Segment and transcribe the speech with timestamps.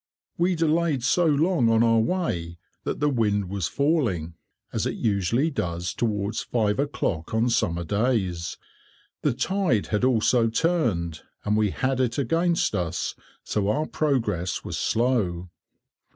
[0.35, 4.33] We delayed so long on our way that the wind was falling,
[4.73, 8.57] as it usually does towards five o'clock on summer days:
[9.21, 14.75] the tide had also turned, and we had it against us, so our progress was
[14.75, 15.51] slow.